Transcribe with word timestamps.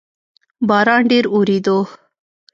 باران 0.67 1.01
ډیر 1.11 1.23
اووریدو 1.33 1.77